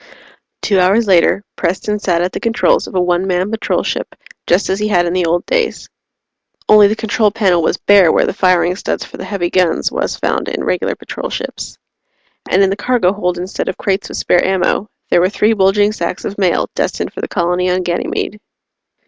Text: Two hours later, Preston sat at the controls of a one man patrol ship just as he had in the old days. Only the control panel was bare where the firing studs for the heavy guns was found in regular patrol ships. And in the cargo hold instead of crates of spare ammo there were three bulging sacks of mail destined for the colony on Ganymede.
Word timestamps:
Two 0.63 0.79
hours 0.79 1.05
later, 1.05 1.43
Preston 1.55 1.99
sat 1.99 2.23
at 2.23 2.31
the 2.31 2.39
controls 2.39 2.87
of 2.87 2.95
a 2.95 2.99
one 2.99 3.27
man 3.27 3.51
patrol 3.51 3.83
ship 3.83 4.15
just 4.47 4.67
as 4.67 4.79
he 4.79 4.87
had 4.87 5.05
in 5.05 5.13
the 5.13 5.27
old 5.27 5.45
days. 5.45 5.87
Only 6.67 6.87
the 6.87 6.95
control 6.95 7.29
panel 7.29 7.61
was 7.61 7.77
bare 7.77 8.11
where 8.11 8.25
the 8.25 8.33
firing 8.33 8.75
studs 8.75 9.05
for 9.05 9.17
the 9.17 9.23
heavy 9.25 9.51
guns 9.51 9.91
was 9.91 10.17
found 10.17 10.47
in 10.47 10.63
regular 10.63 10.95
patrol 10.95 11.29
ships. 11.29 11.77
And 12.49 12.63
in 12.63 12.71
the 12.71 12.75
cargo 12.75 13.13
hold 13.13 13.37
instead 13.37 13.69
of 13.69 13.77
crates 13.77 14.09
of 14.09 14.17
spare 14.17 14.43
ammo 14.43 14.89
there 15.11 15.21
were 15.21 15.29
three 15.29 15.53
bulging 15.53 15.91
sacks 15.91 16.25
of 16.25 16.35
mail 16.39 16.67
destined 16.73 17.13
for 17.13 17.21
the 17.21 17.27
colony 17.27 17.69
on 17.69 17.83
Ganymede. 17.83 18.39